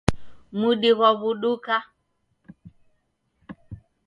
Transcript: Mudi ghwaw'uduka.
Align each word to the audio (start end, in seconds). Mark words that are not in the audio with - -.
Mudi 0.59 0.89
ghwaw'uduka. 0.97 1.75